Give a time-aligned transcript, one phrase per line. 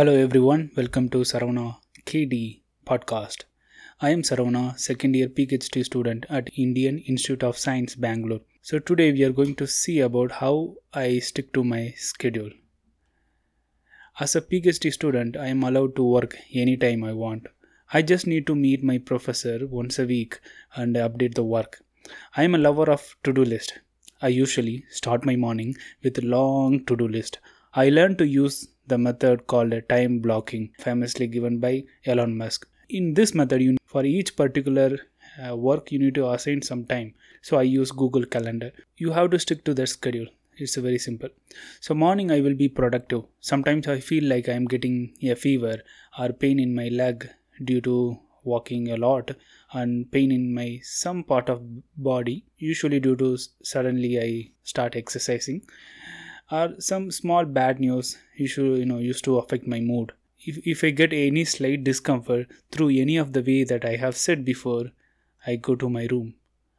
[0.00, 3.42] Hello everyone, welcome to Saravana KD podcast.
[4.00, 8.40] I am Saravana, second year PhD student at Indian Institute of Science, Bangalore.
[8.62, 12.48] So today we are going to see about how I stick to my schedule.
[14.18, 17.48] As a PhD student, I am allowed to work anytime I want.
[17.92, 20.40] I just need to meet my professor once a week
[20.76, 21.82] and update the work.
[22.38, 23.78] I am a lover of to-do list.
[24.22, 27.38] I usually start my morning with a long to-do list.
[27.74, 32.68] I learned to use the method called time blocking, famously given by Elon Musk.
[32.88, 34.98] In this method, you, for each particular
[35.42, 37.14] uh, work, you need to assign some time.
[37.42, 38.72] So I use Google Calendar.
[38.96, 40.26] You have to stick to that schedule.
[40.56, 41.30] It's very simple.
[41.80, 43.22] So morning I will be productive.
[43.40, 45.76] Sometimes I feel like I am getting a fever
[46.18, 47.30] or pain in my leg
[47.64, 49.30] due to walking a lot
[49.72, 51.62] and pain in my some part of
[51.96, 53.36] body usually due to
[53.72, 54.30] suddenly i
[54.62, 55.60] start exercising
[56.50, 60.12] or some small bad news issue you know used to affect my mood.
[60.40, 64.16] If, if i get any slight discomfort through any of the way that i have
[64.16, 64.86] said before
[65.46, 66.34] i go to my room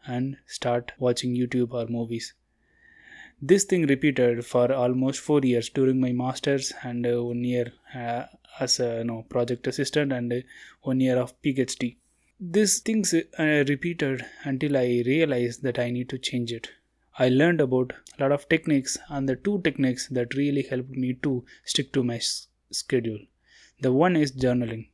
[0.06, 2.34] and start watching youtube or movies.
[3.42, 8.26] This thing repeated for almost four years during my masters and uh, one year uh,
[8.60, 10.42] as a you know, project assistant and uh,
[10.82, 11.96] one year of phd
[12.40, 16.72] these things uh, repeated until i realized that i need to change it
[17.18, 21.14] I learned about a lot of techniques and the two techniques that really helped me
[21.24, 23.20] to stick to my s- schedule.
[23.82, 24.90] The one is journaling.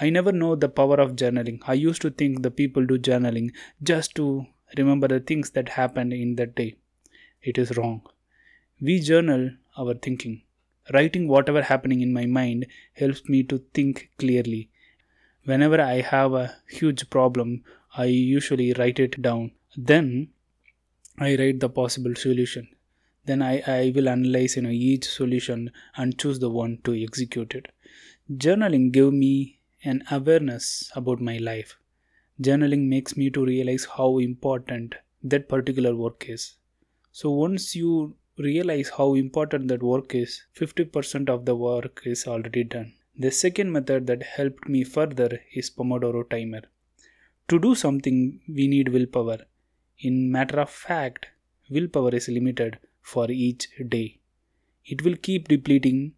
[0.00, 1.60] I never know the power of journaling.
[1.66, 3.50] I used to think the people do journaling
[3.82, 6.76] just to remember the things that happened in that day.
[7.42, 8.02] It is wrong.
[8.80, 10.42] We journal our thinking.
[10.92, 14.70] Writing whatever happening in my mind helps me to think clearly.
[15.44, 17.64] Whenever I have a huge problem,
[17.96, 19.52] I usually write it down.
[19.76, 20.30] Then
[21.20, 22.68] I write the possible solution.
[23.24, 27.56] Then I, I will analyze you know each solution and choose the one to execute
[27.56, 27.66] it.
[28.30, 31.76] Journaling gave me an awareness about my life.
[32.40, 34.94] Journaling makes me to realize how important
[35.24, 36.54] that particular work is.
[37.10, 42.62] So once you realize how important that work is, 50% of the work is already
[42.62, 42.92] done.
[43.18, 46.62] The second method that helped me further is Pomodoro timer.
[47.48, 49.38] To do something, we need willpower.
[50.00, 51.26] In matter of fact,
[51.68, 54.20] willpower is limited for each day.
[54.84, 56.12] It will keep depleting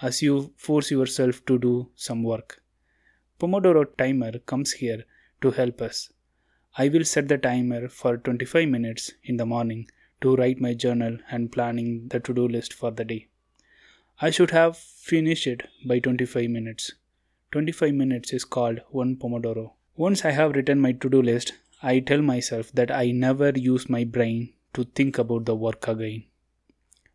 [0.00, 2.62] as you force yourself to do some work.
[3.38, 5.04] Pomodoro timer comes here
[5.42, 6.10] to help us.
[6.78, 9.90] I will set the timer for 25 minutes in the morning
[10.22, 13.28] to write my journal and planning the to-do list for the day.
[14.18, 16.92] I should have finished it by 25 minutes.
[17.52, 19.72] 25 minutes is called one Pomodoro.
[19.94, 21.52] Once I have written my to-do list,
[21.82, 26.24] I tell myself that I never use my brain to think about the work again.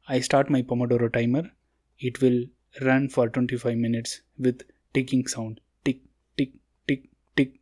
[0.07, 1.51] I start my Pomodoro timer.
[1.99, 2.45] It will
[2.81, 4.61] run for 25 minutes with
[4.93, 5.99] ticking sound tick,
[6.37, 6.51] tick,
[6.87, 7.53] tick, tick.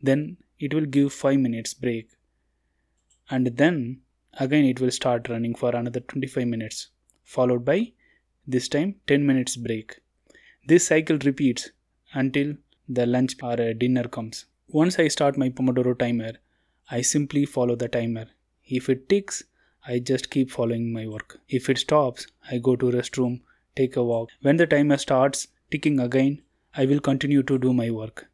[0.00, 2.10] Then it will give 5 minutes break.
[3.30, 4.00] And then
[4.34, 6.88] again it will start running for another 25 minutes,
[7.22, 7.92] followed by
[8.46, 10.00] this time 10 minutes break.
[10.66, 11.70] This cycle repeats
[12.14, 12.54] until
[12.88, 14.46] the lunch or dinner comes.
[14.72, 16.34] Once I start my Pomodoro timer,
[16.92, 18.26] I simply follow the timer.
[18.64, 19.42] If it ticks,
[19.84, 21.40] I just keep following my work.
[21.48, 23.40] If it stops, I go to restroom,
[23.74, 24.30] take a walk.
[24.42, 26.42] When the timer starts ticking again,
[26.72, 28.28] I will continue to do my work.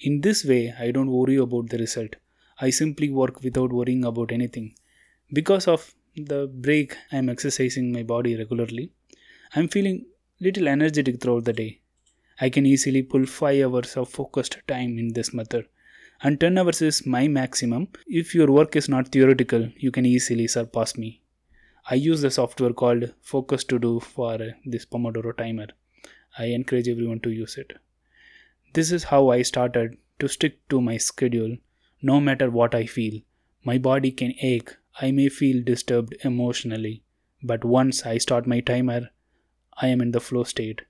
[0.00, 2.16] In this way, I don't worry about the result.
[2.60, 4.74] I simply work without worrying about anything.
[5.32, 8.90] Because of the break, I am exercising my body regularly.
[9.54, 10.06] I am feeling
[10.40, 11.80] little energetic throughout the day.
[12.40, 15.68] I can easily pull 5 hours of focused time in this method
[16.22, 17.88] and 10 hours is my maximum.
[18.06, 21.22] If your work is not theoretical, you can easily surpass me.
[21.88, 25.68] I use the software called Focus to Do for this Pomodoro timer.
[26.38, 27.74] I encourage everyone to use it.
[28.72, 31.56] This is how I started to stick to my schedule
[32.02, 33.20] no matter what I feel.
[33.64, 37.02] My body can ache, I may feel disturbed emotionally,
[37.42, 39.10] but once I start my timer,
[39.76, 40.82] I am in the flow state.